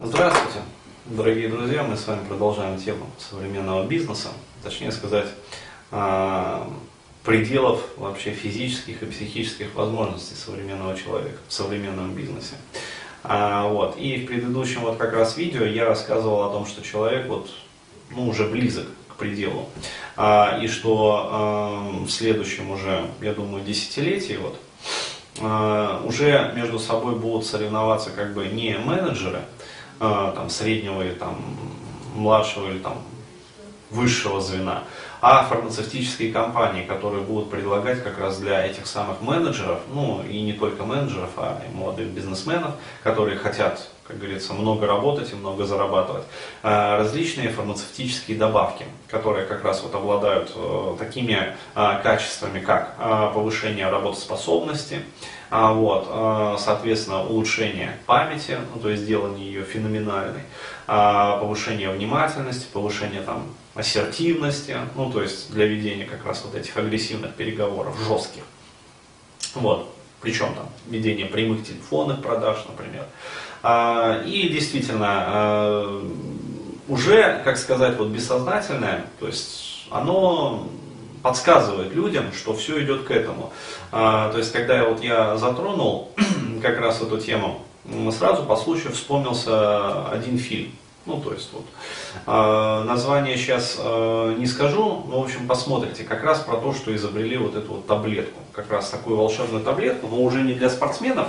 Здравствуйте, 0.00 0.58
дорогие 1.06 1.48
друзья! 1.48 1.84
Мы 1.84 1.96
с 1.96 2.08
вами 2.08 2.26
продолжаем 2.26 2.76
тему 2.80 3.06
современного 3.16 3.86
бизнеса, 3.86 4.30
точнее 4.60 4.90
сказать, 4.90 5.28
а, 5.92 6.68
пределов 7.22 7.80
вообще 7.96 8.32
физических 8.32 9.04
и 9.04 9.06
психических 9.06 9.72
возможностей 9.76 10.34
современного 10.34 10.96
человека 10.96 11.38
в 11.46 11.52
современном 11.52 12.12
бизнесе. 12.12 12.56
А, 13.22 13.68
вот. 13.68 13.96
И 13.96 14.16
в 14.16 14.26
предыдущем 14.26 14.80
вот 14.80 14.96
как 14.96 15.12
раз 15.12 15.36
видео 15.36 15.64
я 15.64 15.84
рассказывал 15.84 16.42
о 16.42 16.50
том, 16.50 16.66
что 16.66 16.82
человек 16.82 17.28
вот, 17.28 17.48
ну, 18.10 18.26
уже 18.26 18.48
близок 18.48 18.88
к 19.10 19.14
пределу. 19.14 19.68
А, 20.16 20.58
и 20.60 20.66
что 20.66 22.00
в 22.04 22.10
следующем 22.10 22.68
уже, 22.72 23.06
я 23.20 23.32
думаю, 23.32 23.64
десятилетии 23.64 24.40
вот, 24.42 24.58
уже 26.04 26.52
между 26.56 26.80
собой 26.80 27.14
будут 27.14 27.46
соревноваться 27.46 28.10
как 28.10 28.34
бы 28.34 28.46
не 28.46 28.76
менеджеры, 28.76 29.42
там, 29.98 30.50
среднего 30.50 31.02
или 31.02 31.14
там, 31.14 31.36
младшего 32.14 32.70
или 32.70 32.78
там, 32.78 32.98
высшего 33.90 34.40
звена, 34.40 34.84
а 35.20 35.44
фармацевтические 35.44 36.32
компании, 36.32 36.84
которые 36.84 37.22
будут 37.22 37.50
предлагать 37.50 38.02
как 38.02 38.18
раз 38.18 38.38
для 38.38 38.66
этих 38.66 38.86
самых 38.86 39.20
менеджеров, 39.20 39.80
ну 39.92 40.22
и 40.22 40.42
не 40.42 40.52
только 40.52 40.84
менеджеров, 40.84 41.30
а 41.36 41.62
и 41.66 41.74
молодых 41.74 42.08
бизнесменов, 42.08 42.72
которые 43.02 43.38
хотят, 43.38 43.90
как 44.06 44.18
говорится, 44.18 44.52
много 44.52 44.86
работать 44.86 45.32
и 45.32 45.34
много 45.34 45.64
зарабатывать, 45.64 46.24
а, 46.62 46.98
различные 46.98 47.48
фармацевтические 47.48 48.36
добавки, 48.36 48.84
которые 49.08 49.46
как 49.46 49.64
раз 49.64 49.82
вот 49.82 49.94
обладают 49.94 50.52
э, 50.54 50.96
такими 50.98 51.54
а, 51.74 52.00
качествами, 52.00 52.60
как 52.60 52.96
повышение 53.32 53.88
работоспособности, 53.88 55.00
вот, 55.50 56.58
соответственно, 56.58 57.24
улучшение 57.24 57.96
памяти, 58.06 58.58
ну, 58.74 58.80
то 58.80 58.90
есть 58.90 59.04
сделание 59.04 59.46
ее 59.46 59.62
феноменальной, 59.62 60.42
повышение 60.86 61.90
внимательности, 61.90 62.66
повышение 62.72 63.20
там, 63.20 63.46
ассертивности, 63.74 64.76
ну 64.96 65.10
то 65.12 65.22
есть 65.22 65.52
для 65.52 65.66
ведения 65.66 66.06
как 66.06 66.24
раз 66.24 66.42
вот 66.44 66.54
этих 66.54 66.76
агрессивных 66.76 67.34
переговоров, 67.34 67.96
жестких. 68.00 68.42
Вот, 69.54 69.94
причем 70.20 70.54
там 70.54 70.68
ведение 70.88 71.26
прямых 71.26 71.64
телефонных 71.64 72.22
продаж, 72.22 72.64
например. 72.68 73.04
А, 73.66 74.22
и 74.26 74.50
действительно, 74.50 75.06
а, 75.08 76.02
уже, 76.86 77.40
как 77.44 77.56
сказать, 77.56 77.96
вот 77.96 78.08
бессознательное, 78.08 79.06
то 79.18 79.26
есть 79.26 79.86
оно 79.90 80.68
подсказывает 81.22 81.94
людям, 81.94 82.26
что 82.36 82.52
все 82.52 82.84
идет 82.84 83.04
к 83.04 83.10
этому. 83.10 83.54
А, 83.90 84.30
то 84.30 84.36
есть, 84.36 84.52
когда 84.52 84.76
я, 84.76 84.84
вот 84.84 85.02
я 85.02 85.38
затронул 85.38 86.10
как 86.62 86.78
раз 86.78 87.00
эту 87.00 87.18
тему, 87.18 87.62
сразу 88.10 88.42
по 88.42 88.56
случаю 88.56 88.92
вспомнился 88.92 90.08
один 90.10 90.36
фильм. 90.36 90.72
Ну, 91.06 91.20
то 91.20 91.34
есть 91.34 91.50
вот. 91.52 91.66
Э, 92.26 92.84
название 92.84 93.36
сейчас 93.36 93.76
э, 93.78 94.34
не 94.38 94.46
скажу, 94.46 95.04
но, 95.06 95.20
в 95.20 95.24
общем, 95.24 95.46
посмотрите, 95.46 96.02
как 96.04 96.22
раз 96.22 96.40
про 96.40 96.56
то, 96.56 96.72
что 96.72 96.94
изобрели 96.96 97.36
вот 97.36 97.54
эту 97.54 97.74
вот 97.74 97.86
таблетку. 97.86 98.40
Как 98.52 98.70
раз 98.70 98.88
такую 98.88 99.16
волшебную 99.16 99.62
таблетку, 99.62 100.06
но 100.08 100.22
уже 100.22 100.40
не 100.40 100.54
для 100.54 100.70
спортсменов, 100.70 101.26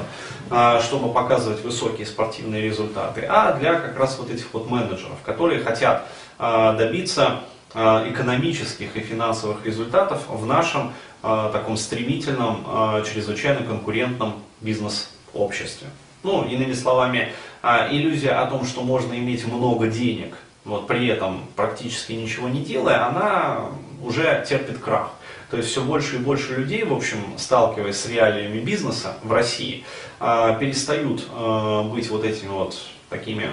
э, 0.49 0.79
чтобы 0.81 1.11
показывать 1.11 1.61
высокие 1.61 2.07
спортивные 2.07 2.61
результаты, 2.61 3.25
а 3.27 3.53
для 3.53 3.75
как 3.75 3.99
раз 3.99 4.17
вот 4.17 4.29
этих 4.29 4.53
вот 4.53 4.69
менеджеров, 4.69 5.21
которые 5.25 5.61
хотят 5.61 6.07
э, 6.39 6.75
добиться 6.77 7.41
э, 7.73 8.11
экономических 8.11 8.95
и 8.95 9.01
финансовых 9.01 9.65
результатов 9.65 10.23
в 10.29 10.45
нашем 10.45 10.93
э, 11.21 11.49
таком 11.51 11.75
стремительном, 11.75 12.65
э, 12.65 13.03
чрезвычайно 13.05 13.65
конкурентном 13.65 14.35
бизнес-обществе. 14.61 15.89
Ну, 16.25 16.43
иными 16.43 16.73
словами, 16.73 17.31
а, 17.61 17.87
иллюзия 17.91 18.31
о 18.31 18.47
том, 18.47 18.65
что 18.65 18.81
можно 18.81 19.13
иметь 19.13 19.45
много 19.45 19.85
денег, 19.85 20.33
вот 20.63 20.87
при 20.87 21.05
этом 21.05 21.43
практически 21.55 22.13
ничего 22.13 22.49
не 22.49 22.61
делая, 22.61 23.05
она 23.05 23.67
уже 24.03 24.43
терпит 24.49 24.79
крах. 24.79 25.11
То 25.51 25.57
есть 25.57 25.69
все 25.69 25.83
больше 25.83 26.15
и 26.15 26.17
больше 26.17 26.55
людей, 26.55 26.83
в 26.83 26.93
общем, 26.93 27.19
сталкиваясь 27.37 27.97
с 27.97 28.07
реалиями 28.07 28.59
бизнеса 28.59 29.19
в 29.21 29.31
России, 29.31 29.83
а, 30.19 30.55
перестают 30.55 31.27
а, 31.31 31.83
быть 31.83 32.09
вот 32.09 32.23
этими 32.23 32.49
вот 32.49 32.75
такими 33.09 33.47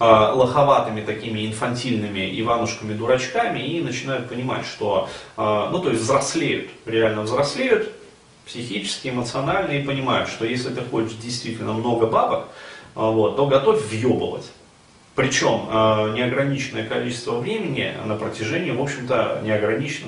лоховатыми, 0.00 1.00
такими 1.02 1.46
инфантильными 1.46 2.40
Иванушками-дурачками 2.40 3.60
и 3.60 3.80
начинают 3.80 4.28
понимать, 4.28 4.66
что, 4.66 5.08
ну 5.36 5.78
то 5.78 5.90
есть 5.90 6.02
взрослеют, 6.02 6.70
реально 6.86 7.22
взрослеют, 7.22 7.92
психически, 8.46 9.08
эмоционально 9.08 9.72
и 9.72 9.84
понимают, 9.84 10.28
что 10.28 10.44
если 10.44 10.70
ты 10.70 10.82
хочешь 10.82 11.16
действительно 11.16 11.72
много 11.72 12.06
бабок, 12.06 12.48
а, 12.94 13.10
вот, 13.10 13.36
то 13.36 13.46
готовь 13.46 13.84
въебывать. 13.88 14.50
Причем 15.14 15.68
э, 15.70 16.14
неограниченное 16.14 16.86
количество 16.86 17.38
времени 17.38 17.92
на 18.06 18.16
протяжении, 18.16 18.70
в 18.70 18.80
общем-то, 18.80 19.42
не 19.42 19.50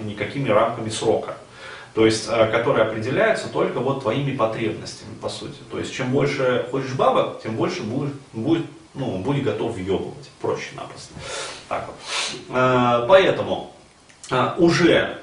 никакими 0.06 0.48
рамками 0.48 0.88
срока. 0.88 1.36
То 1.94 2.06
есть, 2.06 2.26
э, 2.28 2.46
которые 2.50 2.86
определяются 2.86 3.48
только 3.48 3.80
вот 3.80 4.00
твоими 4.00 4.34
потребностями, 4.34 5.14
по 5.20 5.28
сути. 5.28 5.58
То 5.70 5.78
есть, 5.78 5.94
чем 5.94 6.10
больше 6.10 6.66
хочешь 6.70 6.92
бабок, 6.92 7.42
тем 7.42 7.54
больше 7.54 7.82
будешь, 7.82 8.12
будет, 8.32 8.64
ну, 8.94 9.18
будь 9.18 9.42
готов 9.42 9.74
въебывать. 9.74 10.30
Проще-напросто. 10.40 11.12
Так 11.68 11.86
вот. 11.86 12.56
Э, 12.56 13.04
поэтому 13.06 13.74
э, 14.30 14.54
уже 14.56 15.18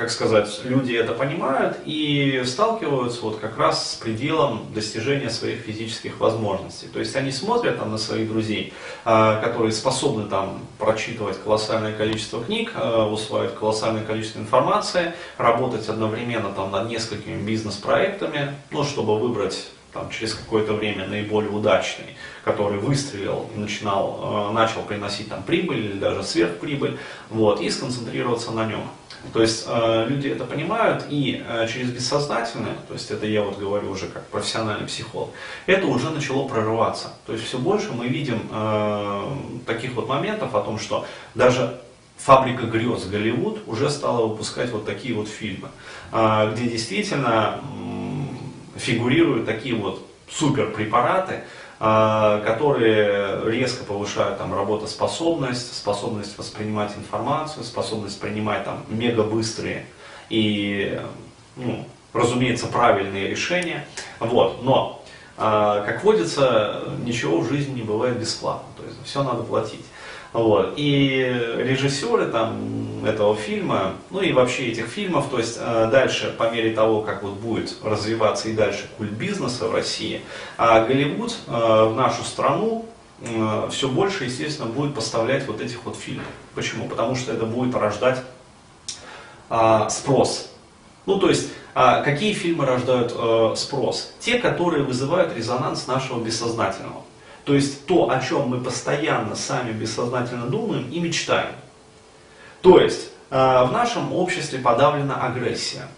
как 0.00 0.08
сказать, 0.08 0.60
люди 0.64 0.94
это 0.94 1.12
понимают 1.12 1.76
и 1.84 2.42
сталкиваются 2.46 3.20
вот 3.20 3.38
как 3.38 3.58
раз 3.58 3.92
с 3.92 3.94
пределом 3.96 4.72
достижения 4.72 5.28
своих 5.28 5.60
физических 5.60 6.18
возможностей. 6.20 6.86
То 6.86 7.00
есть 7.00 7.14
они 7.16 7.30
смотрят 7.30 7.78
там 7.78 7.90
на 7.90 7.98
своих 7.98 8.26
друзей, 8.26 8.72
а, 9.04 9.38
которые 9.42 9.72
способны 9.72 10.26
там 10.26 10.60
прочитывать 10.78 11.38
колоссальное 11.42 11.92
количество 11.92 12.42
книг, 12.42 12.72
а, 12.76 13.06
усваивать 13.06 13.54
колоссальное 13.54 14.02
количество 14.02 14.38
информации, 14.38 15.12
работать 15.36 15.86
одновременно 15.86 16.50
там 16.50 16.70
над 16.70 16.88
несколькими 16.88 17.38
бизнес-проектами, 17.42 18.54
ну, 18.70 18.84
чтобы 18.84 19.18
выбрать 19.18 19.68
там, 19.92 20.08
через 20.08 20.32
какое-то 20.32 20.72
время 20.72 21.08
наиболее 21.08 21.50
удачный, 21.50 22.16
который 22.42 22.78
выстрелил 22.78 23.50
и 23.54 23.58
начинал, 23.58 24.48
э, 24.48 24.54
начал 24.54 24.80
приносить 24.80 25.28
там 25.28 25.42
прибыль 25.42 25.84
или 25.84 25.98
даже 25.98 26.22
сверхприбыль, 26.22 26.96
вот, 27.28 27.60
и 27.60 27.68
сконцентрироваться 27.68 28.50
на 28.52 28.64
нем. 28.64 28.88
То 29.32 29.42
есть 29.42 29.64
э, 29.68 30.06
люди 30.08 30.28
это 30.28 30.44
понимают 30.44 31.04
и 31.08 31.44
э, 31.46 31.66
через 31.68 31.90
бессознательное, 31.90 32.76
то 32.88 32.94
есть 32.94 33.10
это 33.10 33.26
я 33.26 33.42
вот 33.42 33.58
говорю 33.58 33.90
уже 33.90 34.06
как 34.06 34.26
профессиональный 34.28 34.86
психолог, 34.86 35.30
это 35.66 35.86
уже 35.86 36.10
начало 36.10 36.48
прорываться. 36.48 37.12
То 37.26 37.34
есть 37.34 37.44
все 37.44 37.58
больше 37.58 37.92
мы 37.92 38.08
видим 38.08 38.40
э, 38.50 39.36
таких 39.66 39.92
вот 39.92 40.08
моментов 40.08 40.54
о 40.54 40.62
том, 40.62 40.78
что 40.78 41.06
даже 41.34 41.80
фабрика 42.16 42.64
грез 42.66 43.04
Голливуд 43.04 43.60
уже 43.66 43.90
стала 43.90 44.26
выпускать 44.26 44.70
вот 44.70 44.86
такие 44.86 45.14
вот 45.14 45.28
фильмы, 45.28 45.68
э, 46.12 46.52
где 46.52 46.64
действительно 46.64 47.60
э, 47.60 48.78
фигурируют 48.78 49.46
такие 49.46 49.74
вот 49.74 50.06
суперпрепараты, 50.30 51.34
а, 51.34 51.42
которые 51.80 53.50
резко 53.50 53.84
повышают 53.84 54.36
там, 54.36 54.54
работоспособность, 54.54 55.74
способность 55.74 56.36
воспринимать 56.36 56.94
информацию, 56.94 57.64
способность 57.64 58.20
принимать 58.20 58.64
там, 58.64 58.84
мегабыстрые 58.88 59.86
и, 60.28 61.00
ну, 61.56 61.86
разумеется, 62.12 62.66
правильные 62.66 63.28
решения. 63.28 63.86
Вот. 64.18 64.62
Но, 64.62 65.02
а, 65.38 65.82
как 65.86 66.04
водится, 66.04 66.82
ничего 67.02 67.40
в 67.40 67.48
жизни 67.48 67.76
не 67.76 67.82
бывает 67.82 68.18
бесплатно, 68.18 68.68
то 68.76 68.82
есть 68.84 68.98
все 69.04 69.22
надо 69.22 69.42
платить. 69.42 69.86
Вот. 70.32 70.74
И 70.76 71.22
режиссеры 71.58 72.26
там, 72.26 72.80
этого 73.04 73.36
фильма, 73.36 73.94
ну 74.10 74.20
и 74.20 74.32
вообще 74.32 74.68
этих 74.68 74.86
фильмов, 74.86 75.28
то 75.30 75.38
есть 75.38 75.58
э, 75.60 75.88
дальше, 75.90 76.34
по 76.36 76.50
мере 76.50 76.74
того, 76.74 77.02
как 77.02 77.22
вот 77.22 77.34
будет 77.34 77.76
развиваться 77.82 78.48
и 78.48 78.52
дальше 78.52 78.88
культ 78.96 79.12
бизнеса 79.12 79.68
в 79.68 79.74
России, 79.74 80.20
а 80.56 80.84
Голливуд 80.84 81.34
э, 81.46 81.50
в 81.50 81.94
нашу 81.96 82.22
страну 82.24 82.86
э, 83.22 83.68
все 83.70 83.88
больше, 83.88 84.24
естественно, 84.24 84.68
будет 84.68 84.94
поставлять 84.94 85.46
вот 85.46 85.60
этих 85.60 85.84
вот 85.84 85.96
фильмов. 85.96 86.26
Почему? 86.54 86.88
Потому 86.88 87.16
что 87.16 87.32
это 87.32 87.46
будет 87.46 87.74
рождать 87.74 88.22
э, 89.48 89.86
спрос. 89.88 90.52
Ну, 91.06 91.18
то 91.18 91.28
есть, 91.28 91.50
э, 91.74 92.02
какие 92.04 92.34
фильмы 92.34 92.66
рождают 92.66 93.58
спрос? 93.58 94.12
Те, 94.20 94.38
которые 94.38 94.84
вызывают 94.84 95.34
резонанс 95.34 95.86
нашего 95.86 96.22
бессознательного. 96.22 97.02
То 97.50 97.56
есть 97.56 97.84
то, 97.84 98.08
о 98.08 98.20
чем 98.20 98.46
мы 98.46 98.60
постоянно 98.60 99.34
сами 99.34 99.72
бессознательно 99.72 100.46
думаем 100.46 100.88
и 100.88 101.00
мечтаем. 101.00 101.50
То 102.62 102.78
есть 102.78 103.10
э, 103.28 103.34
в 103.34 103.72
нашем 103.72 104.12
обществе 104.12 104.60
подавлена 104.60 105.16
агрессия. 105.16 105.88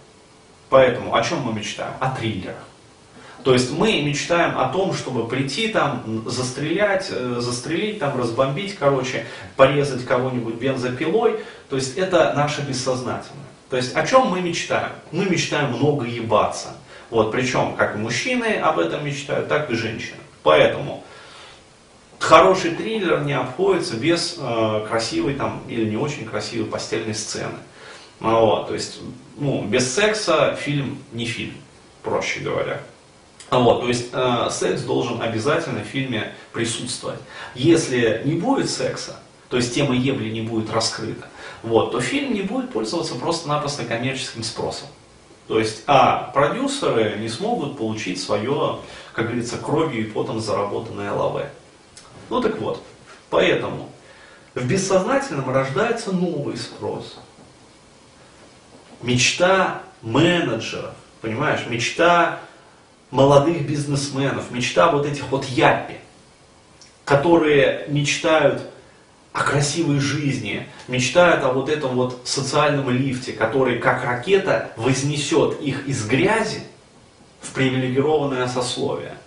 Поэтому 0.70 1.14
о 1.14 1.22
чем 1.22 1.40
мы 1.42 1.52
мечтаем? 1.52 1.92
О 2.00 2.08
триллерах. 2.16 2.56
То 3.44 3.52
есть 3.52 3.70
мы 3.70 4.00
мечтаем 4.00 4.58
о 4.58 4.70
том, 4.70 4.94
чтобы 4.94 5.28
прийти 5.28 5.68
там, 5.68 6.24
застрелять, 6.24 7.08
э, 7.10 7.36
застрелить, 7.40 7.98
там, 7.98 8.18
разбомбить, 8.18 8.76
короче, 8.76 9.26
порезать 9.56 10.06
кого-нибудь 10.06 10.54
бензопилой. 10.54 11.40
То 11.68 11.76
есть 11.76 11.98
это 11.98 12.32
наше 12.34 12.62
бессознательное. 12.62 13.44
То 13.68 13.76
есть 13.76 13.94
о 13.94 14.06
чем 14.06 14.28
мы 14.28 14.40
мечтаем? 14.40 14.92
Мы 15.10 15.26
мечтаем 15.26 15.72
много 15.72 16.06
ебаться. 16.06 16.68
Вот, 17.10 17.30
причем 17.30 17.74
как 17.76 17.96
мужчины 17.96 18.56
об 18.56 18.78
этом 18.78 19.04
мечтают, 19.04 19.48
так 19.48 19.68
и 19.70 19.74
женщины. 19.74 20.16
Поэтому 20.42 21.04
хороший 22.22 22.70
триллер 22.70 23.24
не 23.24 23.32
обходится 23.32 23.96
без 23.96 24.36
э, 24.38 24.86
красивой 24.88 25.34
там 25.34 25.62
или 25.68 25.84
не 25.84 25.96
очень 25.96 26.24
красивой 26.24 26.66
постельной 26.66 27.14
сцены. 27.14 27.58
Вот, 28.20 28.68
то 28.68 28.74
есть, 28.74 29.00
ну, 29.36 29.64
без 29.64 29.92
секса 29.92 30.54
фильм 30.54 30.98
не 31.12 31.24
фильм, 31.24 31.54
проще 32.02 32.40
говоря. 32.40 32.80
Вот, 33.50 33.80
то 33.80 33.88
есть 33.88 34.10
э, 34.12 34.48
секс 34.50 34.82
должен 34.82 35.20
обязательно 35.20 35.80
в 35.80 35.86
фильме 35.86 36.32
присутствовать. 36.52 37.18
Если 37.54 38.22
не 38.24 38.34
будет 38.34 38.70
секса, 38.70 39.16
то 39.48 39.56
есть 39.56 39.74
тема 39.74 39.94
ебли 39.94 40.30
не 40.30 40.42
будет 40.42 40.72
раскрыта, 40.72 41.26
вот, 41.64 41.90
то 41.90 42.00
фильм 42.00 42.32
не 42.34 42.42
будет 42.42 42.70
пользоваться 42.70 43.16
просто-напросто 43.16 43.84
коммерческим 43.84 44.44
спросом. 44.44 44.86
То 45.48 45.58
есть, 45.58 45.82
а 45.88 46.30
продюсеры 46.32 47.18
не 47.18 47.28
смогут 47.28 47.76
получить 47.76 48.22
свое, 48.22 48.78
как 49.12 49.26
говорится, 49.26 49.58
кровью 49.58 50.06
и 50.06 50.10
потом 50.10 50.40
заработанное 50.40 51.12
ЛВ. 51.12 51.42
Ну 52.32 52.40
так 52.40 52.58
вот, 52.60 52.82
поэтому 53.28 53.90
в 54.54 54.64
бессознательном 54.64 55.54
рождается 55.54 56.12
новый 56.12 56.56
спрос. 56.56 57.20
Мечта 59.02 59.82
менеджеров, 60.00 60.94
понимаешь, 61.20 61.66
мечта 61.66 62.40
молодых 63.10 63.68
бизнесменов, 63.68 64.50
мечта 64.50 64.90
вот 64.90 65.04
этих 65.04 65.28
вот 65.28 65.44
яппи, 65.44 65.96
которые 67.04 67.84
мечтают 67.88 68.62
о 69.34 69.42
красивой 69.42 70.00
жизни, 70.00 70.66
мечтают 70.88 71.44
о 71.44 71.52
вот 71.52 71.68
этом 71.68 71.96
вот 71.96 72.22
социальном 72.24 72.88
лифте, 72.88 73.34
который 73.34 73.78
как 73.78 74.06
ракета 74.06 74.72
вознесет 74.78 75.60
их 75.60 75.86
из 75.86 76.06
грязи 76.06 76.62
в 77.42 77.52
привилегированное 77.52 78.48
сословие. 78.48 79.18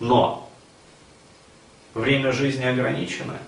Но 0.00 0.45
время 1.96 2.30
жизни 2.30 2.64
ограничено, 2.64 3.38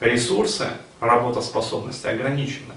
ресурсы, 0.00 0.68
работоспособности 1.00 2.08
ограничены. 2.08 2.74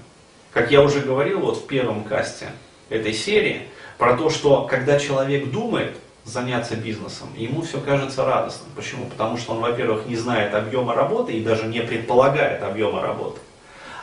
Как 0.52 0.70
я 0.70 0.82
уже 0.82 1.00
говорил 1.00 1.40
вот 1.40 1.58
в 1.58 1.66
первом 1.66 2.04
касте 2.04 2.52
этой 2.88 3.12
серии, 3.12 3.68
про 3.98 4.16
то, 4.16 4.30
что 4.30 4.62
когда 4.66 4.98
человек 4.98 5.50
думает, 5.50 5.96
заняться 6.24 6.74
бизнесом, 6.74 7.28
ему 7.36 7.62
все 7.62 7.80
кажется 7.80 8.24
радостным. 8.24 8.70
Почему? 8.74 9.06
Потому 9.06 9.36
что 9.36 9.52
он, 9.52 9.60
во-первых, 9.60 10.06
не 10.06 10.16
знает 10.16 10.54
объема 10.54 10.92
работы 10.92 11.32
и 11.32 11.42
даже 11.42 11.66
не 11.66 11.80
предполагает 11.80 12.64
объема 12.64 13.00
работы. 13.00 13.38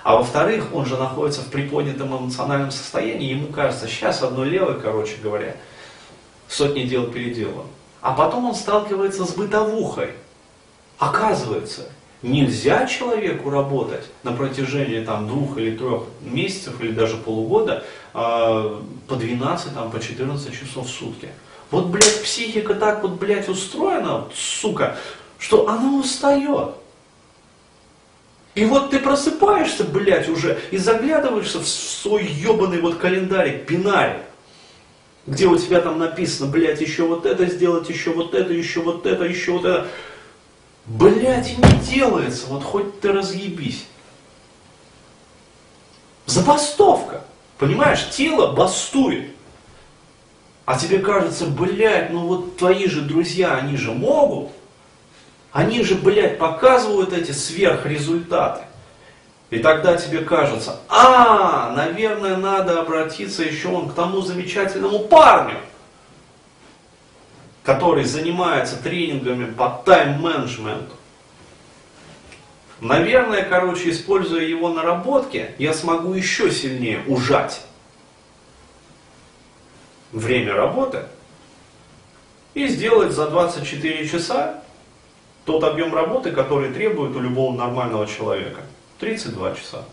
А 0.03 0.15
во-вторых, 0.15 0.73
он 0.73 0.85
же 0.85 0.95
находится 0.95 1.41
в 1.41 1.49
приподнятом 1.49 2.17
эмоциональном 2.17 2.71
состоянии, 2.71 3.31
ему 3.31 3.47
кажется, 3.47 3.87
сейчас 3.87 4.23
одной 4.23 4.47
левой, 4.47 4.79
короче 4.79 5.17
говоря, 5.21 5.57
сотни 6.47 6.83
дел 6.83 7.07
переделан. 7.07 7.65
А 8.03 8.11
потом 8.11 8.45
он 8.45 8.53
сталкивается 8.53 9.23
с 9.23 9.31
бытовухой. 9.31 10.11
Оказывается, 10.97 11.89
нельзя 12.21 12.85
человеку 12.85 13.49
работать 13.49 14.03
на 14.23 14.33
протяжении 14.33 15.01
там, 15.05 15.25
двух 15.25 15.57
или 15.57 15.77
трех 15.77 16.03
месяцев 16.21 16.81
или 16.81 16.91
даже 16.91 17.15
полугода 17.15 17.85
э, 18.13 18.81
по 19.07 19.15
12, 19.15 19.73
там, 19.73 19.89
по 19.89 20.01
14 20.01 20.51
часов 20.51 20.87
в 20.87 20.89
сутки. 20.89 21.29
Вот, 21.71 21.85
блядь, 21.85 22.21
психика 22.23 22.75
так 22.75 23.03
вот, 23.03 23.11
блядь, 23.13 23.47
устроена, 23.47 24.25
сука, 24.35 24.97
что 25.39 25.69
она 25.69 25.97
устает. 25.97 26.71
И 28.53 28.65
вот 28.65 28.89
ты 28.89 28.99
просыпаешься, 28.99 29.85
блядь, 29.85 30.27
уже 30.27 30.59
и 30.71 30.77
заглядываешься 30.77 31.61
в 31.61 31.67
свой 31.67 32.25
ебаный 32.25 32.81
вот 32.81 32.97
календарик, 32.97 33.65
бинарик, 33.65 34.23
где 35.25 35.47
у 35.47 35.57
тебя 35.57 35.81
там 35.81 35.99
написано, 35.99 36.51
блядь, 36.51 36.81
еще 36.81 37.05
вот 37.05 37.25
это 37.25 37.45
сделать, 37.45 37.89
еще 37.89 38.11
вот 38.11 38.33
это, 38.33 38.51
еще 38.53 38.81
вот 38.81 39.05
это, 39.05 39.23
еще 39.23 39.53
вот 39.53 39.65
это. 39.65 39.87
Блядь, 40.85 41.51
и 41.51 41.55
не 41.55 41.79
делается, 41.79 42.47
вот 42.47 42.63
хоть 42.63 42.99
ты 42.99 43.11
разъебись. 43.11 43.85
Забастовка. 46.25 47.23
Понимаешь, 47.57 48.09
тело 48.09 48.51
бастует. 48.51 49.29
А 50.65 50.77
тебе 50.77 50.99
кажется, 50.99 51.45
блядь, 51.45 52.11
ну 52.11 52.27
вот 52.27 52.57
твои 52.57 52.87
же 52.87 53.01
друзья, 53.01 53.55
они 53.55 53.77
же 53.77 53.91
могут. 53.91 54.49
Они 55.51 55.83
же, 55.83 55.95
блядь, 55.95 56.37
показывают 56.37 57.13
эти 57.13 57.31
сверхрезультаты. 57.31 58.63
И 59.53 59.59
тогда 59.59 59.95
тебе 59.95 60.21
кажется, 60.21 60.79
а, 60.89 61.73
наверное, 61.75 62.37
надо 62.37 62.81
обратиться 62.81 63.43
еще 63.43 63.67
он 63.67 63.87
к 63.87 63.93
тому 63.93 64.21
замечательному 64.21 64.97
парню, 65.01 65.57
который 67.61 68.03
занимается 68.03 68.81
тренингами 68.81 69.45
по 69.45 69.83
тайм-менеджменту. 69.85 70.95
Наверное, 72.81 73.43
короче, 73.43 73.91
используя 73.91 74.41
его 74.41 74.69
наработки, 74.69 75.51
я 75.59 75.75
смогу 75.75 76.15
еще 76.15 76.49
сильнее 76.49 77.03
ужать 77.05 77.61
время 80.11 80.55
работы 80.55 81.03
и 82.55 82.65
сделать 82.67 83.11
за 83.11 83.29
24 83.29 84.09
часа 84.09 84.63
тот 85.45 85.63
объем 85.63 85.93
работы, 85.93 86.31
который 86.31 86.73
требует 86.73 87.15
у 87.15 87.19
любого 87.19 87.55
нормального 87.55 88.07
человека. 88.07 88.61
32 88.99 89.55
часа 89.55 89.85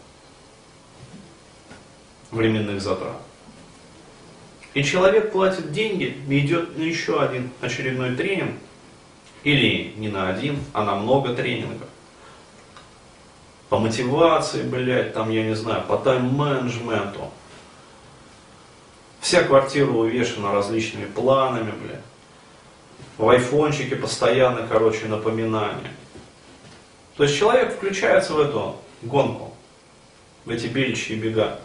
временных 2.30 2.80
затрат. 2.80 3.16
И 4.74 4.84
человек 4.84 5.32
платит 5.32 5.72
деньги 5.72 6.16
и 6.28 6.38
идет 6.38 6.78
на 6.78 6.82
еще 6.82 7.20
один 7.20 7.50
очередной 7.60 8.14
тренинг, 8.14 8.54
или 9.42 9.94
не 9.96 10.08
на 10.08 10.28
один, 10.28 10.58
а 10.72 10.84
на 10.84 10.94
много 10.94 11.34
тренингов. 11.34 11.88
По 13.68 13.78
мотивации, 13.78 14.62
блядь, 14.62 15.14
там, 15.14 15.30
я 15.30 15.44
не 15.44 15.54
знаю, 15.54 15.82
по 15.86 15.96
тайм-менеджменту, 15.96 17.30
Вся 19.20 19.42
квартира 19.42 19.90
увешана 19.90 20.52
различными 20.52 21.04
планами, 21.04 21.72
бля. 21.72 22.00
В 23.18 23.28
айфончике 23.28 23.96
постоянно, 23.96 24.66
короче, 24.66 25.06
напоминания. 25.06 25.92
То 27.16 27.24
есть 27.24 27.36
человек 27.36 27.76
включается 27.76 28.32
в 28.32 28.40
эту 28.40 28.76
гонку, 29.02 29.52
в 30.44 30.50
эти 30.50 30.66
беличьи 30.66 31.16
бега. 31.16 31.58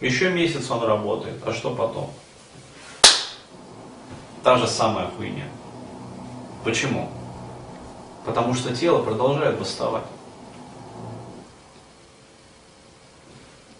Еще 0.00 0.30
месяц 0.30 0.70
он 0.70 0.82
работает, 0.82 1.36
а 1.46 1.52
что 1.52 1.74
потом? 1.74 2.12
Та 4.42 4.58
же 4.58 4.66
самая 4.66 5.08
хуйня. 5.08 5.48
Почему? 6.64 7.10
Потому 8.26 8.54
что 8.54 8.74
тело 8.74 9.02
продолжает 9.02 9.58
бастовать. 9.58 10.04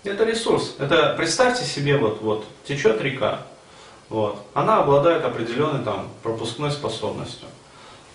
Это 0.05 0.25
ресурс. 0.25 0.77
Это 0.79 1.15
представьте 1.17 1.65
себе, 1.65 1.97
вот, 1.97 2.21
вот 2.21 2.47
течет 2.67 3.01
река, 3.01 3.43
вот, 4.11 4.39
она 4.53 4.81
обладает 4.81 5.25
определенной 5.25 5.83
там 5.83 6.09
пропускной 6.23 6.71
способностью. 6.71 7.49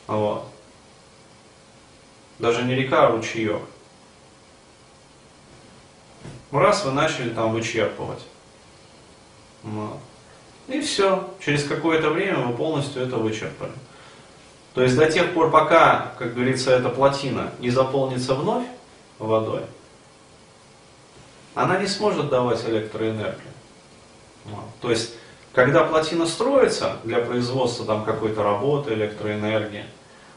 Вот. 0.08 0.46
Даже 2.40 2.64
не 2.64 2.74
река, 2.74 3.08
а 3.08 3.12
ручеек. 3.12 3.62
Раз 6.52 6.84
вы 6.86 6.92
начали 6.92 7.30
там 7.30 7.52
вычерпывать. 7.52 8.26
И 10.68 10.82
все. 10.82 11.30
Через 11.44 11.64
какое-то 11.66 12.10
время 12.10 12.40
вы 12.40 12.56
полностью 12.56 13.04
это 13.04 13.18
вычерпали. 13.18 13.74
То 14.74 14.84
есть 14.84 14.96
до 14.96 15.12
тех 15.12 15.34
пор, 15.34 15.52
пока, 15.52 16.14
как 16.18 16.34
говорится, 16.34 16.72
эта 16.72 16.90
плотина 16.90 17.52
не 17.60 17.70
заполнится 17.70 18.36
вновь 18.36 18.66
водой, 19.18 19.64
она 21.56 21.78
не 21.80 21.88
сможет 21.88 22.30
давать 22.30 22.64
электроэнергию. 22.66 23.52
То 24.80 24.90
есть, 24.92 25.16
когда 25.54 25.84
плотина 25.84 26.26
строится 26.26 26.98
для 27.04 27.20
производства 27.20 27.86
там 27.86 28.06
какой-то 28.06 28.44
работы, 28.44 28.94
электроэнергии, 28.94 29.86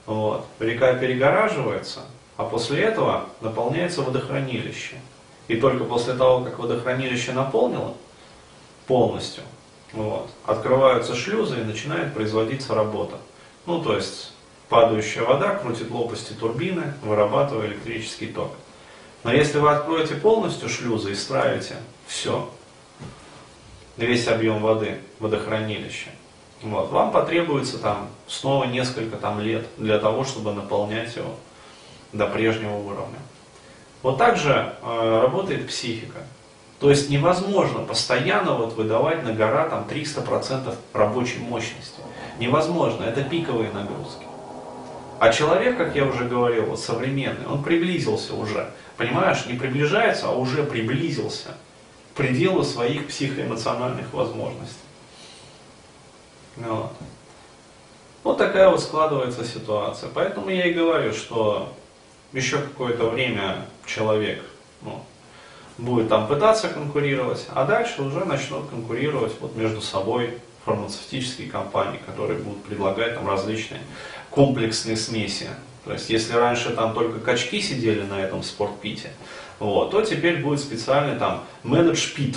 вот, 0.06 0.46
река 0.58 0.94
перегораживается, 0.94 2.00
а 2.36 2.44
после 2.44 2.82
этого 2.82 3.26
наполняется 3.40 4.02
водохранилище. 4.02 4.96
И 5.48 5.56
только 5.56 5.84
после 5.84 6.14
того, 6.14 6.44
как 6.44 6.58
водохранилище 6.58 7.32
наполнило 7.32 7.94
полностью, 8.86 9.42
вот, 9.92 10.30
открываются 10.44 11.14
шлюзы 11.14 11.60
и 11.60 11.64
начинает 11.64 12.14
производиться 12.14 12.74
работа. 12.74 13.16
Ну, 13.66 13.82
то 13.82 13.94
есть, 13.94 14.32
падающая 14.68 15.22
вода 15.22 15.54
крутит 15.54 15.90
лопасти 15.90 16.32
турбины, 16.32 16.94
вырабатывая 17.02 17.68
электрический 17.68 18.26
ток. 18.26 18.52
Но 19.24 19.32
если 19.32 19.58
вы 19.58 19.70
откроете 19.70 20.14
полностью 20.16 20.68
шлюзы 20.68 21.12
и 21.12 21.14
стравите 21.14 21.76
все, 22.06 22.50
весь 23.96 24.26
объем 24.26 24.60
воды, 24.60 24.98
водохранилища, 25.20 26.10
вот, 26.62 26.90
вам 26.90 27.10
потребуется 27.10 27.78
там 27.78 28.08
снова 28.26 28.64
несколько 28.64 29.16
там 29.16 29.40
лет 29.40 29.66
для 29.78 29.98
того, 29.98 30.24
чтобы 30.24 30.52
наполнять 30.52 31.16
его 31.16 31.34
до 32.12 32.26
прежнего 32.26 32.76
уровня. 32.76 33.18
Вот 34.02 34.18
так 34.18 34.36
же 34.36 34.74
э, 34.82 35.20
работает 35.22 35.68
психика. 35.68 36.20
То 36.80 36.90
есть 36.90 37.10
невозможно 37.10 37.80
постоянно 37.80 38.54
вот 38.54 38.74
выдавать 38.74 39.22
на 39.24 39.32
гора 39.32 39.68
там 39.68 39.86
300% 39.88 40.74
рабочей 40.92 41.38
мощности. 41.38 42.00
невозможно, 42.38 43.04
это 43.04 43.22
пиковые 43.22 43.70
нагрузки. 43.70 44.26
А 45.20 45.32
человек, 45.32 45.78
как 45.78 45.94
я 45.94 46.04
уже 46.04 46.24
говорил, 46.24 46.66
вот 46.66 46.80
современный, 46.80 47.46
он 47.46 47.62
приблизился 47.62 48.34
уже. 48.34 48.68
Понимаешь, 48.96 49.46
не 49.46 49.54
приближается, 49.54 50.26
а 50.26 50.32
уже 50.32 50.64
приблизился 50.64 51.50
к 52.12 52.16
пределу 52.16 52.64
своих 52.64 53.06
психоэмоциональных 53.06 54.12
возможностей. 54.12 54.78
Вот. 56.56 56.92
вот 58.24 58.38
такая 58.38 58.68
вот 58.68 58.80
складывается 58.80 59.44
ситуация. 59.44 60.10
Поэтому 60.12 60.50
я 60.50 60.66
и 60.66 60.72
говорю, 60.72 61.12
что 61.12 61.72
еще 62.32 62.58
какое-то 62.58 63.10
время 63.10 63.66
человек 63.86 64.42
ну, 64.82 65.02
будет 65.78 66.08
там 66.08 66.26
пытаться 66.26 66.68
конкурировать, 66.68 67.46
а 67.54 67.64
дальше 67.64 68.02
уже 68.02 68.24
начнут 68.24 68.68
конкурировать 68.68 69.32
вот 69.40 69.56
между 69.56 69.80
собой 69.80 70.38
фармацевтические 70.64 71.50
компании, 71.50 72.00
которые 72.06 72.38
будут 72.38 72.62
предлагать 72.64 73.14
там 73.14 73.28
различные 73.28 73.80
комплексные 74.30 74.96
смеси. 74.96 75.48
То 75.84 75.92
есть, 75.92 76.10
если 76.10 76.34
раньше 76.34 76.70
там 76.70 76.94
только 76.94 77.18
качки 77.18 77.60
сидели 77.60 78.02
на 78.02 78.20
этом 78.20 78.42
спортпите, 78.42 79.10
вот, 79.58 79.90
то 79.90 80.02
теперь 80.02 80.40
будет 80.40 80.60
специальный 80.60 81.18
там 81.18 81.44
менеджпит, 81.64 82.36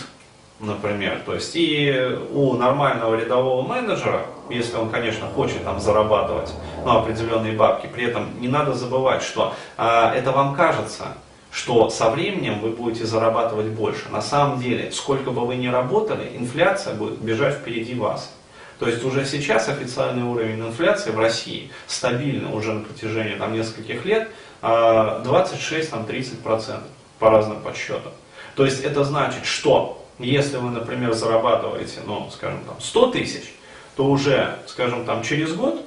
например. 0.59 1.21
То 1.25 1.35
есть, 1.35 1.55
и 1.55 2.17
у 2.31 2.53
нормального 2.53 3.15
рядового 3.15 3.67
менеджера, 3.67 4.25
если 4.50 4.77
он, 4.77 4.89
конечно, 4.89 5.27
хочет 5.27 5.63
там 5.63 5.79
зарабатывать 5.79 6.53
ну, 6.83 6.97
определенные 6.97 7.53
бабки, 7.53 7.88
при 7.88 8.05
этом 8.05 8.39
не 8.39 8.47
надо 8.47 8.74
забывать, 8.74 9.21
что 9.24 9.53
а, 9.77 10.13
это 10.13 10.31
вам 10.31 10.55
кажется, 10.55 11.17
что 11.51 11.89
со 11.89 12.09
временем 12.09 12.59
вы 12.59 12.69
будете 12.69 13.05
зарабатывать 13.05 13.67
больше. 13.67 14.09
На 14.09 14.21
самом 14.21 14.59
деле, 14.59 14.91
сколько 14.91 15.31
бы 15.31 15.45
вы 15.45 15.55
ни 15.55 15.67
работали, 15.67 16.31
инфляция 16.35 16.95
будет 16.95 17.19
бежать 17.19 17.55
впереди 17.55 17.95
вас. 17.95 18.33
То 18.79 18.88
есть 18.88 19.03
уже 19.05 19.25
сейчас 19.25 19.69
официальный 19.69 20.24
уровень 20.24 20.59
инфляции 20.59 21.12
в 21.12 21.19
России 21.19 21.71
стабильно 21.88 22.53
уже 22.53 22.74
на 22.74 22.83
протяжении 22.83 23.35
там, 23.35 23.53
нескольких 23.53 24.03
лет 24.03 24.29
26-30% 24.62 26.43
а, 26.43 26.83
по 27.19 27.29
разным 27.29 27.62
подсчетам. 27.62 28.12
То 28.55 28.65
есть 28.65 28.83
это 28.83 29.05
значит, 29.05 29.45
что 29.45 30.04
если 30.19 30.57
вы, 30.57 30.69
например, 30.69 31.13
зарабатываете, 31.13 32.00
ну, 32.05 32.29
скажем, 32.31 32.63
там, 32.65 32.75
100 32.79 33.12
тысяч, 33.12 33.53
то 33.95 34.05
уже, 34.05 34.60
скажем, 34.67 35.05
там, 35.05 35.24
через 35.24 35.53
год, 35.53 35.86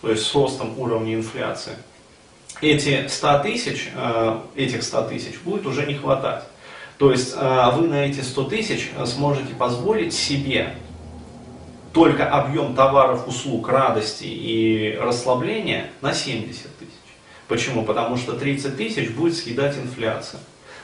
то 0.00 0.10
есть 0.10 0.24
с 0.24 0.34
ростом 0.34 0.78
уровня 0.78 1.14
инфляции, 1.14 1.76
эти 2.60 3.06
100 3.08 3.38
тысяч, 3.40 3.90
э, 3.94 4.38
этих 4.54 4.82
100 4.82 5.02
тысяч 5.08 5.40
будет 5.40 5.66
уже 5.66 5.86
не 5.86 5.94
хватать. 5.94 6.44
То 6.98 7.10
есть 7.10 7.34
э, 7.34 7.70
вы 7.74 7.88
на 7.88 8.04
эти 8.04 8.20
100 8.20 8.44
тысяч 8.44 8.90
сможете 9.06 9.54
позволить 9.54 10.12
себе 10.12 10.74
только 11.92 12.28
объем 12.28 12.74
товаров, 12.74 13.26
услуг, 13.26 13.68
радости 13.68 14.24
и 14.24 14.96
расслабления 15.00 15.90
на 16.02 16.12
70 16.12 16.76
тысяч. 16.78 16.90
Почему? 17.48 17.84
Потому 17.84 18.16
что 18.16 18.34
30 18.34 18.76
тысяч 18.76 19.10
будет 19.10 19.36
съедать 19.36 19.76
инфляция. 19.76 20.40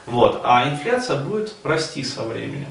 Вот, 0.06 0.40
а 0.44 0.68
инфляция 0.68 1.20
будет 1.20 1.54
расти 1.62 2.02
со 2.02 2.22
временем. 2.22 2.68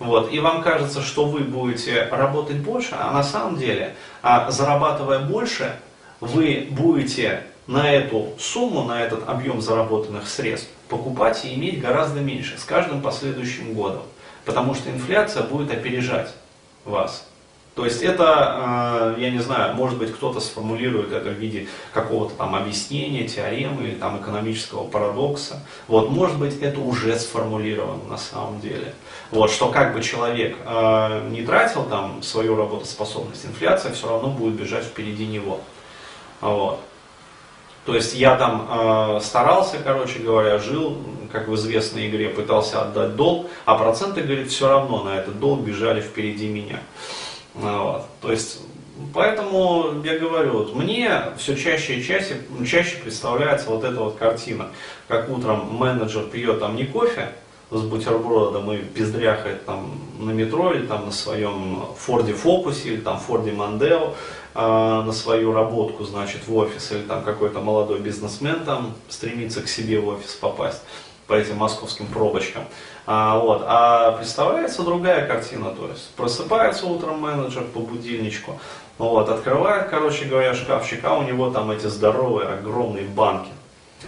Вот, 0.00 0.32
и 0.32 0.40
вам 0.40 0.62
кажется, 0.62 1.02
что 1.02 1.26
вы 1.26 1.40
будете 1.40 2.04
работать 2.10 2.56
больше, 2.56 2.96
а 2.98 3.12
на 3.12 3.22
самом 3.22 3.58
деле, 3.58 3.94
а 4.22 4.50
зарабатывая 4.50 5.18
больше, 5.18 5.76
вы 6.20 6.68
будете 6.70 7.44
на 7.66 7.92
эту 7.92 8.32
сумму, 8.38 8.84
на 8.84 9.02
этот 9.02 9.28
объем 9.28 9.60
заработанных 9.60 10.26
средств 10.26 10.70
покупать 10.88 11.44
и 11.44 11.54
иметь 11.54 11.80
гораздо 11.80 12.20
меньше 12.20 12.58
с 12.58 12.64
каждым 12.64 13.02
последующим 13.02 13.74
годом. 13.74 14.02
Потому 14.46 14.74
что 14.74 14.90
инфляция 14.90 15.42
будет 15.42 15.70
опережать 15.70 16.34
вас. 16.86 17.29
То 17.80 17.86
есть 17.86 18.02
это, 18.02 19.14
э, 19.16 19.20
я 19.22 19.30
не 19.30 19.38
знаю, 19.38 19.74
может 19.74 19.98
быть 19.98 20.12
кто-то 20.12 20.38
сформулирует 20.38 21.12
это 21.12 21.30
в 21.30 21.38
виде 21.38 21.66
какого-то 21.94 22.34
там 22.34 22.54
объяснения, 22.54 23.26
теоремы 23.26 23.84
или 23.84 23.94
там 23.94 24.20
экономического 24.20 24.84
парадокса. 24.84 25.62
Вот, 25.88 26.10
может 26.10 26.38
быть 26.38 26.60
это 26.60 26.78
уже 26.78 27.18
сформулировано 27.18 28.04
на 28.04 28.18
самом 28.18 28.60
деле. 28.60 28.92
Вот, 29.30 29.50
что 29.50 29.70
как 29.70 29.94
бы 29.94 30.02
человек 30.02 30.58
э, 30.62 31.28
не 31.30 31.40
тратил 31.40 31.84
там 31.84 32.22
свою 32.22 32.54
работоспособность, 32.54 33.46
инфляция 33.46 33.94
все 33.94 34.10
равно 34.10 34.28
будет 34.28 34.60
бежать 34.60 34.84
впереди 34.84 35.26
него. 35.26 35.62
Вот. 36.42 36.80
То 37.86 37.94
есть 37.94 38.14
я 38.14 38.36
там 38.36 38.68
э, 38.70 39.20
старался, 39.22 39.78
короче 39.82 40.18
говоря, 40.18 40.58
жил, 40.58 40.98
как 41.32 41.48
в 41.48 41.54
известной 41.54 42.10
игре, 42.10 42.28
пытался 42.28 42.82
отдать 42.82 43.16
долг, 43.16 43.46
а 43.64 43.74
проценты, 43.76 44.20
говорит, 44.20 44.50
все 44.50 44.68
равно 44.68 45.02
на 45.02 45.16
этот 45.16 45.40
долг 45.40 45.60
бежали 45.60 46.02
впереди 46.02 46.46
меня. 46.46 46.80
Ну 47.54 47.84
вот. 47.84 48.06
То 48.20 48.30
есть, 48.30 48.60
поэтому 49.12 50.02
я 50.04 50.18
говорю, 50.18 50.52
вот, 50.52 50.74
мне 50.74 51.22
все 51.38 51.56
чаще 51.56 51.94
и 51.94 52.02
чаще, 52.02 52.40
чаще 52.66 52.96
представляется 52.98 53.70
вот 53.70 53.84
эта 53.84 54.00
вот 54.00 54.16
картина, 54.16 54.68
как 55.08 55.28
утром 55.30 55.74
менеджер 55.74 56.24
пьет 56.24 56.60
там 56.60 56.76
не 56.76 56.84
кофе 56.84 57.32
с 57.70 57.82
бутербродом 57.82 58.72
и 58.72 58.78
пиздряхает 58.78 59.64
там 59.64 60.00
на 60.18 60.30
метро 60.30 60.72
или 60.72 60.86
там 60.86 61.06
на 61.06 61.12
своем 61.12 61.84
Форде 61.98 62.32
Фокусе 62.32 62.94
или 62.94 63.00
там 63.00 63.18
Форде 63.20 63.52
Мандео, 63.52 64.14
э, 64.54 64.60
на 64.60 65.12
свою 65.12 65.52
работку, 65.52 66.04
значит, 66.04 66.48
в 66.48 66.56
офис, 66.56 66.90
или 66.90 67.02
там 67.02 67.22
какой-то 67.22 67.60
молодой 67.60 68.00
бизнесмен 68.00 68.64
там 68.64 68.94
стремится 69.08 69.62
к 69.62 69.68
себе 69.68 70.00
в 70.00 70.08
офис 70.08 70.32
попасть 70.34 70.82
по 71.30 71.34
этим 71.34 71.58
московским 71.58 72.08
пробочкам. 72.08 72.64
А, 73.06 73.38
вот. 73.38 73.62
а 73.64 74.12
представляется 74.12 74.82
другая 74.82 75.28
картина, 75.28 75.70
то 75.70 75.86
есть 75.86 76.10
просыпается 76.16 76.86
утром 76.86 77.20
менеджер 77.20 77.62
по 77.62 77.78
будильничку, 77.78 78.58
вот, 78.98 79.28
открывает, 79.28 79.88
короче 79.90 80.24
говоря, 80.24 80.54
шкафчик, 80.54 81.04
а 81.04 81.16
у 81.16 81.22
него 81.22 81.50
там 81.50 81.70
эти 81.70 81.86
здоровые 81.86 82.48
огромные 82.48 83.04
банки, 83.04 83.50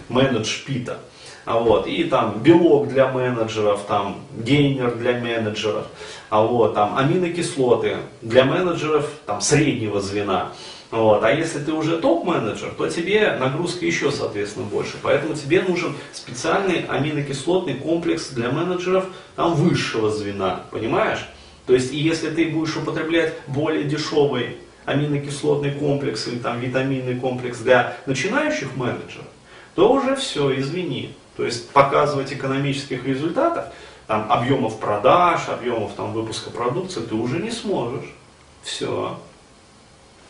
менедж 0.09 0.65
пита. 0.65 0.97
А 1.45 1.59
вот, 1.59 1.87
и 1.87 2.03
там 2.03 2.39
белок 2.39 2.89
для 2.89 3.07
менеджеров, 3.07 3.81
там 3.87 4.17
гейнер 4.37 4.95
для 4.95 5.13
менеджеров, 5.13 5.85
а 6.29 6.41
вот, 6.41 6.73
там 6.73 6.97
аминокислоты 6.97 7.97
для 8.21 8.43
менеджеров 8.43 9.09
там, 9.25 9.39
среднего 9.39 10.01
звена. 10.01 10.51
Вот. 10.93 11.23
А 11.23 11.31
если 11.31 11.57
ты 11.57 11.73
уже 11.73 11.97
топ-менеджер, 11.97 12.69
то 12.77 12.87
тебе 12.87 13.35
нагрузка 13.39 13.83
еще, 13.83 14.11
соответственно, 14.11 14.67
больше. 14.67 14.97
Поэтому 15.01 15.33
тебе 15.33 15.63
нужен 15.63 15.95
специальный 16.11 16.85
аминокислотный 16.87 17.73
комплекс 17.73 18.29
для 18.29 18.51
менеджеров 18.51 19.07
там, 19.35 19.55
высшего 19.55 20.11
звена. 20.11 20.65
Понимаешь? 20.69 21.27
То 21.65 21.73
есть, 21.73 21.91
и 21.93 21.97
если 21.97 22.29
ты 22.29 22.45
будешь 22.45 22.77
употреблять 22.77 23.33
более 23.47 23.85
дешевый 23.85 24.57
аминокислотный 24.85 25.71
комплекс 25.71 26.27
или 26.27 26.37
там 26.37 26.59
витаминный 26.59 27.15
комплекс 27.15 27.57
для 27.57 27.97
начинающих 28.05 28.75
менеджеров, 28.75 29.25
то 29.73 29.91
уже 29.91 30.15
все, 30.15 30.59
извини. 30.59 31.15
То 31.37 31.43
есть 31.43 31.71
показывать 31.71 32.31
экономических 32.31 33.03
результатов, 33.03 33.65
там, 34.05 34.31
объемов 34.31 34.79
продаж, 34.79 35.49
объемов 35.49 35.93
там, 35.93 36.13
выпуска 36.13 36.51
продукции 36.51 37.01
ты 37.01 37.15
уже 37.15 37.39
не 37.39 37.49
сможешь. 37.49 38.13
Все. 38.61 39.17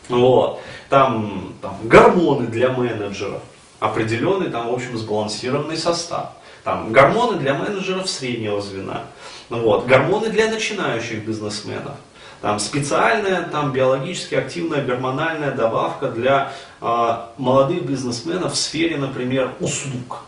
Вот. 0.08 0.60
Там, 0.88 1.54
там 1.62 1.76
гормоны 1.84 2.46
для 2.46 2.70
менеджеров, 2.70 3.42
определенный 3.80 4.50
там, 4.50 4.68
в 4.70 4.74
общем, 4.74 4.96
сбалансированный 4.96 5.76
состав. 5.76 6.32
Там 6.62 6.92
гормоны 6.92 7.38
для 7.38 7.54
менеджеров 7.54 8.08
среднего 8.08 8.60
звена. 8.60 9.02
Вот. 9.50 9.86
Гормоны 9.86 10.30
для 10.30 10.50
начинающих 10.50 11.24
бизнесменов. 11.24 11.94
Там 12.40 12.58
специальная, 12.58 13.42
там 13.44 13.72
биологически 13.72 14.34
активная 14.34 14.84
гормональная 14.84 15.52
добавка 15.52 16.08
для 16.10 16.52
э, 16.80 17.16
молодых 17.38 17.86
бизнесменов 17.86 18.52
в 18.52 18.56
сфере, 18.56 18.98
например, 18.98 19.52
услуг. 19.60 20.24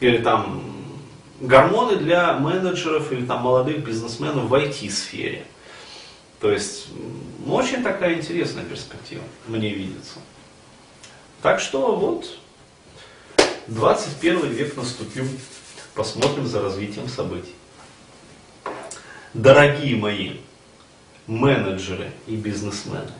Или 0.00 0.18
там 0.18 0.62
гормоны 1.40 1.96
для 1.96 2.34
менеджеров 2.34 3.10
или 3.12 3.24
там 3.24 3.42
молодых 3.42 3.78
бизнесменов 3.78 4.44
в 4.44 4.54
IT-сфере. 4.54 5.44
То 6.40 6.50
есть, 6.50 6.88
очень 7.46 7.82
такая 7.82 8.14
интересная 8.14 8.64
перспектива, 8.64 9.22
мне 9.46 9.70
видится. 9.72 10.18
Так 11.42 11.60
что 11.60 11.96
вот, 11.96 12.38
21 13.66 14.50
век 14.50 14.76
наступил. 14.76 15.26
Посмотрим 15.94 16.46
за 16.46 16.60
развитием 16.60 17.08
событий. 17.08 17.54
Дорогие 19.32 19.96
мои 19.96 20.38
менеджеры 21.26 22.10
и 22.26 22.34
бизнесмены, 22.34 23.12